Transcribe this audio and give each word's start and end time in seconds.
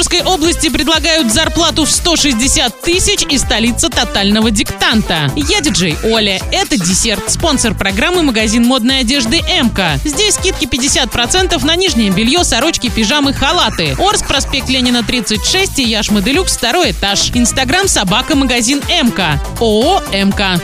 Оренбургской 0.00 0.22
области 0.22 0.70
предлагают 0.70 1.30
зарплату 1.30 1.84
в 1.84 1.90
160 1.90 2.80
тысяч 2.80 3.22
и 3.28 3.36
столица 3.36 3.90
тотального 3.90 4.50
диктанта. 4.50 5.30
Я 5.36 5.60
диджей 5.60 5.94
Оля. 6.02 6.40
Это 6.52 6.78
десерт. 6.78 7.30
Спонсор 7.30 7.74
программы 7.74 8.22
магазин 8.22 8.64
модной 8.64 9.00
одежды 9.00 9.40
МК. 9.40 9.98
Здесь 10.02 10.36
скидки 10.36 10.64
50% 10.64 11.62
на 11.66 11.76
нижнее 11.76 12.10
белье, 12.10 12.44
сорочки, 12.44 12.88
пижамы, 12.88 13.34
халаты. 13.34 13.94
Орск, 13.98 14.26
проспект 14.26 14.70
Ленина, 14.70 15.02
36 15.02 15.80
и 15.80 15.82
Яшма 15.82 16.22
Делюкс, 16.22 16.56
второй 16.56 16.92
этаж. 16.92 17.30
Инстаграм 17.34 17.86
собака 17.86 18.34
магазин 18.34 18.80
МК. 18.88 19.38
ООО 19.60 20.02
МК. 20.14 20.58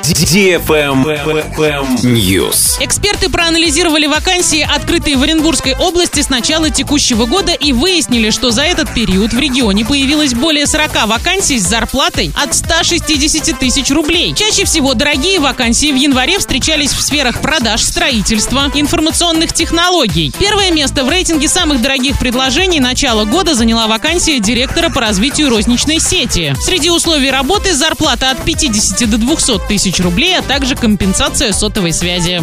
News. 2.02 2.82
Эксперты 2.82 3.28
проанализировали 3.28 4.06
вакансии, 4.06 4.66
открытые 4.66 5.18
в 5.18 5.22
Оренбургской 5.22 5.74
области 5.74 6.22
с 6.22 6.30
начала 6.30 6.70
текущего 6.70 7.26
года 7.26 7.52
и 7.52 7.74
выяснили, 7.74 8.30
что 8.30 8.50
за 8.50 8.62
этот 8.62 8.94
период 8.94 9.25
в 9.32 9.38
регионе 9.38 9.84
появилось 9.84 10.34
более 10.34 10.66
40 10.66 11.06
вакансий 11.06 11.58
с 11.58 11.66
зарплатой 11.66 12.32
от 12.34 12.54
160 12.54 13.58
тысяч 13.58 13.90
рублей. 13.90 14.34
Чаще 14.34 14.64
всего 14.64 14.94
дорогие 14.94 15.40
вакансии 15.40 15.92
в 15.92 15.96
январе 15.96 16.38
встречались 16.38 16.92
в 16.92 17.00
сферах 17.00 17.40
продаж, 17.40 17.82
строительства, 17.82 18.70
информационных 18.74 19.52
технологий. 19.52 20.32
Первое 20.38 20.70
место 20.70 21.04
в 21.04 21.08
рейтинге 21.08 21.48
самых 21.48 21.82
дорогих 21.82 22.18
предложений 22.18 22.80
начала 22.80 23.24
года 23.24 23.54
заняла 23.54 23.86
вакансия 23.86 24.38
директора 24.40 24.90
по 24.90 25.00
развитию 25.00 25.50
розничной 25.50 26.00
сети. 26.00 26.54
Среди 26.60 26.90
условий 26.90 27.30
работы 27.30 27.74
зарплата 27.74 28.30
от 28.30 28.44
50 28.44 29.08
до 29.10 29.18
200 29.18 29.68
тысяч 29.68 30.00
рублей, 30.00 30.38
а 30.38 30.42
также 30.42 30.76
компенсация 30.76 31.52
сотовой 31.52 31.92
связи. 31.92 32.40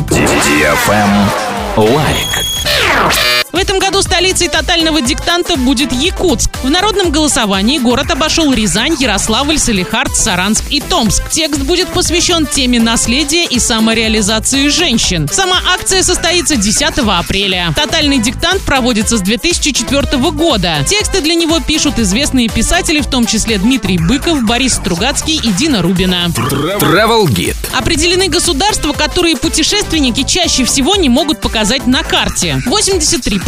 Лайк. 1.75 3.32
В 3.53 3.55
этом 3.55 3.77
году 3.77 4.01
столицей 4.01 4.47
тотального 4.47 4.99
диктанта 4.99 5.57
будет 5.57 5.93
Якутск. 5.93 6.49
В 6.63 6.71
народном 6.71 7.11
голосовании 7.11 7.77
город 7.77 8.09
обошел 8.09 8.51
Рязань, 8.51 8.95
Ярославль, 8.99 9.59
Салихард, 9.59 10.17
Саранск 10.17 10.63
и 10.71 10.81
Томск. 10.81 11.29
Текст 11.29 11.61
будет 11.61 11.87
посвящен 11.89 12.47
теме 12.47 12.79
наследия 12.79 13.45
и 13.45 13.59
самореализации 13.59 14.69
женщин. 14.69 15.29
Сама 15.31 15.57
акция 15.71 16.01
состоится 16.01 16.55
10 16.55 16.97
апреля. 17.07 17.71
Тотальный 17.75 18.17
диктант 18.17 18.63
проводится 18.63 19.19
с 19.19 19.21
2004 19.21 20.31
года. 20.31 20.77
Тексты 20.87 21.21
для 21.21 21.35
него 21.35 21.59
пишут 21.59 21.99
известные 21.99 22.49
писатели, 22.49 23.01
в 23.01 23.07
том 23.07 23.27
числе 23.27 23.59
Дмитрий 23.59 23.99
Быков, 23.99 24.41
Борис 24.45 24.73
Стругацкий 24.73 25.35
и 25.35 25.51
Дина 25.51 25.83
Рубина. 25.83 26.25
Travel 26.35 27.27
Guide. 27.27 27.55
Определены 27.77 28.29
государства, 28.29 28.93
которые 28.93 29.37
путешественники 29.37 30.23
чаще 30.23 30.65
всего 30.65 30.95
не 30.95 31.09
могут 31.09 31.39
показать 31.39 31.85
на 31.85 32.01
карте. 32.01 32.59
83% 32.65 33.42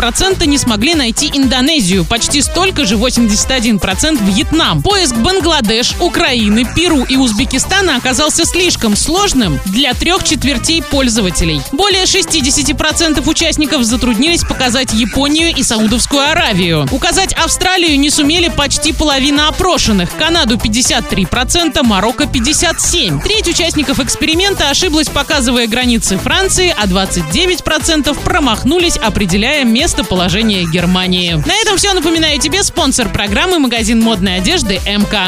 не 0.45 0.57
смогли 0.57 0.93
найти 0.95 1.31
Индонезию, 1.33 2.05
почти 2.05 2.41
столько 2.41 2.85
же 2.85 2.95
81% 2.95 4.23
Вьетнам. 4.25 4.81
Поиск 4.81 5.15
Бангладеш, 5.15 5.95
Украины, 5.99 6.65
Перу 6.75 7.03
и 7.03 7.15
Узбекистана 7.15 7.95
оказался 7.95 8.45
слишком 8.45 8.95
сложным 8.95 9.59
для 9.66 9.93
трех 9.93 10.23
четвертей 10.23 10.81
пользователей. 10.81 11.61
Более 11.71 12.03
60% 12.03 13.27
участников 13.27 13.83
затруднились 13.83 14.43
показать 14.43 14.93
Японию 14.93 15.55
и 15.55 15.63
Саудовскую 15.63 16.21
Аравию. 16.21 16.88
Указать 16.91 17.33
Австралию 17.33 17.99
не 17.99 18.09
сумели 18.09 18.49
почти 18.49 18.93
половина 18.93 19.47
опрошенных, 19.47 20.09
Канаду 20.17 20.55
53%, 20.57 21.83
Марокко 21.83 22.25
57%. 22.25 23.21
Треть 23.23 23.47
участников 23.47 23.99
эксперимента 23.99 24.69
ошиблась, 24.69 25.07
показывая 25.07 25.67
границы 25.67 26.17
Франции, 26.17 26.75
а 26.77 26.85
29% 26.85 28.17
промахнулись, 28.23 28.97
определяя 28.97 29.63
местоположение 29.86 30.66
Германии. 30.66 31.33
На 31.45 31.53
этом 31.61 31.78
все. 31.78 31.94
Напоминаю 31.94 32.39
тебе 32.39 32.64
спонсор 32.64 33.08
программы 33.08 33.59
магазин 33.59 34.02
модной 34.02 34.38
одежды 34.38 34.81
МК. 34.83 35.22